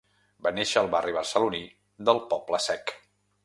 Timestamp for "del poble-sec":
2.09-2.99